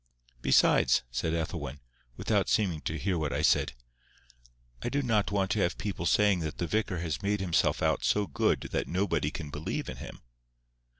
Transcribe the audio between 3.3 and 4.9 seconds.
I said, "I